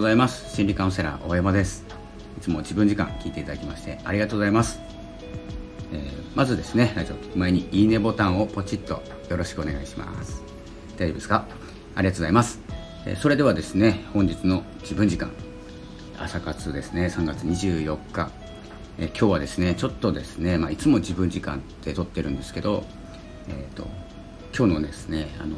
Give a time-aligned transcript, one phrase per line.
[0.00, 0.56] ございます。
[0.56, 1.84] 心理カウンセラー大山です。
[2.38, 4.80] いつも自分時間聞いていただきましてありがとうございます、
[5.92, 10.42] えー、まずですねラジオ聞く前にいいねボタンをポチッとよろしくお願いします。
[10.96, 11.44] 大丈夫ですか？
[11.96, 12.60] ありがとうございます、
[13.04, 15.30] えー、それではですね本日の自分時間
[16.18, 18.30] 朝活ですね3月24日、
[18.98, 22.84] えー、今日はですねちょっとですね、まあ、いつも自分時間って撮ってるんですけど
[23.48, 23.86] えっ、と
[24.56, 25.56] 今日のですねあの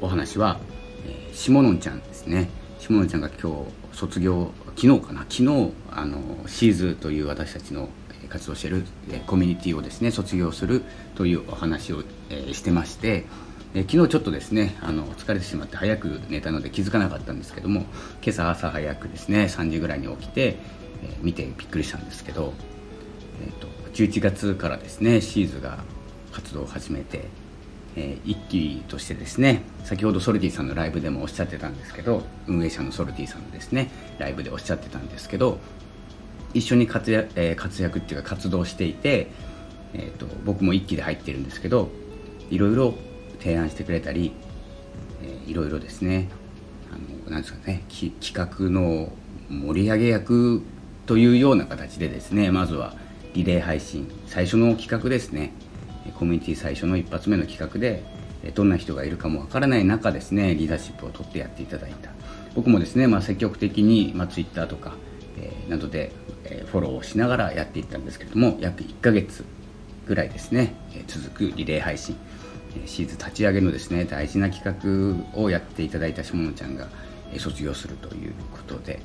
[0.00, 0.58] お話は、
[1.04, 2.48] えー、しものんちゃんですね。
[2.80, 5.20] しものんちゃんが今日卒業昨日かな？
[5.28, 7.90] 昨日あのシーズという私たちの
[8.30, 8.84] 活動している
[9.26, 10.82] コミュニティをですね卒業する
[11.14, 13.26] というお話を、え、してまして、
[13.74, 17.80] え、昨日ちょっとですねあの疲れてしまって早く寝たので気づかなかったんですけども
[18.22, 20.56] 今朝朝早くですね3時ぐらいに起きて、
[21.02, 22.54] え、見てびっくりしたんですけど、
[23.44, 25.80] えーと、と11月からですねシーズが
[26.32, 27.26] 活動を始めて
[27.96, 35.58] えー、一期としてですね先ほどソルティさんのライブでもおっしゃってたんですけど運営者のソルティさんのですねライブでおっしゃってたんですけど
[36.54, 39.28] 一緒に活躍,、えー、活躍っていうか活動していて、
[39.94, 41.88] えーと、僕も一期で入ってるんですけど
[42.50, 42.94] いろいろ
[43.38, 44.32] 提案してくれたり、
[45.22, 46.28] えー、いろいろですね
[46.92, 49.12] あのなんですかね企画の
[49.48, 50.62] 盛り上げ役
[51.06, 52.94] というような形でですねまずは
[53.34, 55.52] リレー配信最初の企画ですね
[56.18, 58.02] コミュニティ最初の一発目の企画で
[58.54, 62.10] どんな人がいるかもわからない中ですねリーダーシップを取ってやっていただいた。
[62.54, 64.94] 僕もですね、まあ、積極的に、まあ、Twitter とか、
[65.38, 66.12] えー、などで、
[66.44, 69.44] えー、フォローをしながらやっていったんですけれども約1ヶ月
[70.06, 72.16] ぐらいですね、えー、続くリレー配信、
[72.76, 76.88] えシーズン立ち上げのですね大事な企画をやっていただいたしものちゃんが、
[77.32, 79.00] え卒業するということで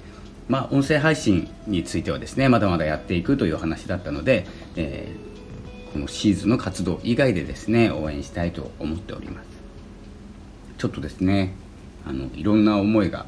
[0.48, 5.35] まあ音声配信についてはですねまだまだやっていくという話だったので、えー
[5.96, 9.48] このシーズンの活動以外でですね応援したいと思っております。
[10.78, 11.54] ちょっとですね
[12.06, 13.26] あのいろんな思いが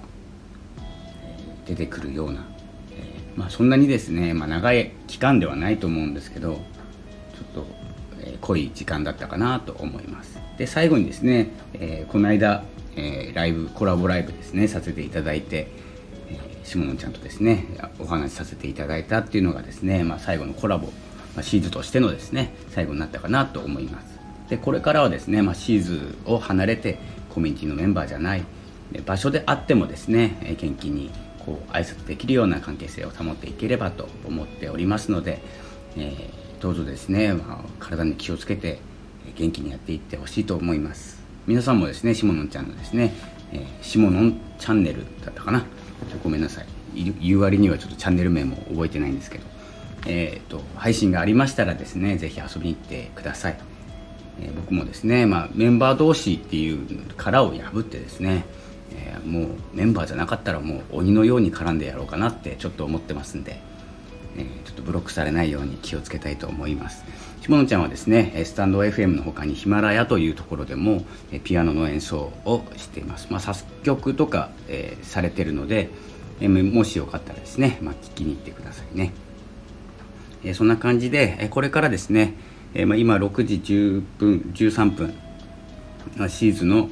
[1.65, 2.45] 出てくるような、
[2.91, 3.03] え、
[3.37, 6.59] まあ、そんなにですね、まあ、長い期間ではないと思うんですけどちょっ
[7.53, 7.65] と、
[8.19, 10.37] え、濃い時間だったかなと思います。
[10.57, 12.65] で最後にですね、えー、この間、
[12.97, 15.71] えライブコラボライブですねさせていただいて
[16.65, 17.65] 下野ちゃんとですね
[17.97, 20.89] お話しさせていただいたっていうのがですね、まあ、最後のコラボ
[21.37, 24.17] まあ、シーズとしてのですね最後になったかなと思います。
[24.49, 26.97] でこれからはですね、まあ、シーズを離れて
[27.29, 28.43] コミュニティのメンバーじゃない
[29.05, 31.11] 場所であってもですね元気に
[31.45, 35.39] こう挨拶できるような関係性を保っていければと思っておりますので、
[35.95, 38.79] えー、どうぞですね、まあ、体に気をつけて
[39.35, 41.21] 元気にやっていってほしいと思います。
[41.45, 43.13] 皆さんもですねしものんちゃんのですね、
[43.51, 45.63] えー、しものんチャンネルだったかな？
[46.23, 46.65] ごめんなさい。
[47.21, 49.56] 言う割にはちょっとチャンネル名も覚えてないんですけど。
[50.05, 53.57] えーと、配信がありましたらですねぜひ遊びに行ってください、
[54.41, 58.45] えー、僕もですね、まあ、メンバー同士っていう殻を破ってですね、
[58.91, 63.59] えー、もうメンバーじゃなかったらもう鬼のように絡んでやろうかなってちょっと思ってますんで、
[64.37, 67.03] えー、ちょっとブロックされないように気をつけたいと思います。
[67.41, 71.05] 下野ちゃんはですねスタンド FM の他にヒマラヤというところでも
[71.45, 75.89] ピアノの演奏をしています、まあ、作曲とか、えー、されてるので
[76.41, 79.13] もしよかったらですね、まあ、聞きに行ってくださいね。
[80.43, 82.33] えそんな感じで、えこれからですね、
[82.73, 85.13] えま今6時10分13分
[86.29, 86.89] シーズの、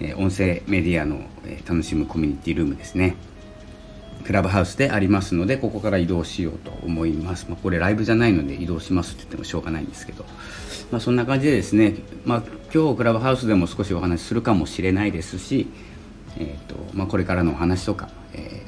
[0.00, 3.16] え音声メディアの、え楽しむコミュニティルームですね。
[4.26, 10.24] クラブハウスでありますのでここから移動しようと思います、まあ、これライブじゃないので移動しますって言ってもしょうがないんですけど、
[10.90, 11.94] まあ、そんな感じでですね、
[12.24, 12.42] まあ、
[12.74, 15.68] 今日クラブハウスでも少しお話しするかもしれないですし、
[16.38, 18.10] えーとまあ、これからのお話とか、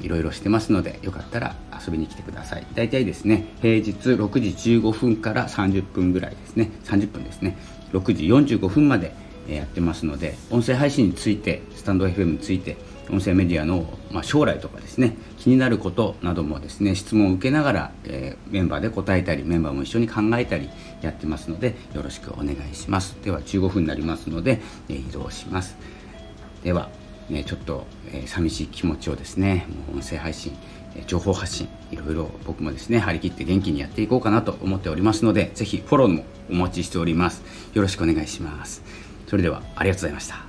[0.01, 1.55] いろいろしてますのでよかったら
[1.85, 2.65] 遊びに来てください。
[2.75, 6.71] 大体ですね平日6時15分から30分ぐらいですね。
[6.85, 7.57] 30分ですね。
[7.93, 9.13] 6時45分まで
[9.47, 12.77] やってますので音声配信についてスタンド FM について
[13.11, 20.69] 音声メディアの、まあ、将来とかですね気になることなどもですね質問を受けながら、えー、メンバーで答えたりメンバーも一緒に考えたり
[21.01, 23.17] やってますのでよろしくお願いします。
[23.23, 25.75] では15分になりますので、えー、移動します。
[26.63, 26.89] では
[27.29, 30.53] ね、ちょっと、えー、寂しい気持ちをですねもう音声配信、
[30.95, 37.43] えー、情報発信いろいろ僕もですね張り切って元気にやっていこうかなと思っておりますのでぜひフォローもお待ちしております。
[37.73, 38.83] よろしくお願いします。
[39.27, 40.48] それではありがとうございました。